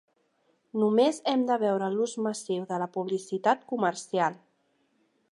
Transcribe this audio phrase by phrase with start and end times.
[0.83, 4.39] Només hem de veure l'ús massiu de la publicitat comercial.